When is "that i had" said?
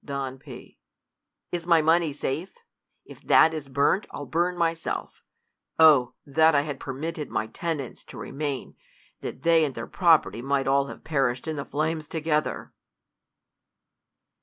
6.25-6.79